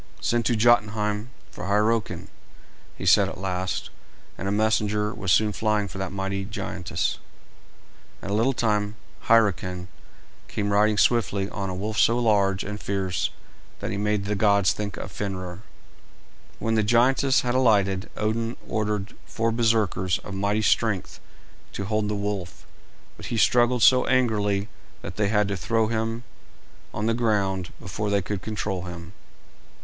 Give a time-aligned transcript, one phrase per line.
[0.19, 2.29] "Send to Jotunheim for Hyrroken,"
[2.97, 3.91] he said at last;
[4.35, 7.19] and a messenger was soon flying for that mighty giantess.
[8.23, 8.95] In a little time,
[9.27, 9.89] Hyrroken
[10.47, 13.29] came riding swiftly on a wolf so large and fierce
[13.79, 15.59] that he made the gods think of Fenrer.
[16.57, 21.19] When the giantess had alighted, Odin ordered four Berserkers of mighty strength
[21.73, 22.65] to hold the wolf,
[23.17, 24.67] but he struggled so angrily
[25.03, 26.23] that they had to throw him
[26.91, 29.13] on the ground before they could control him.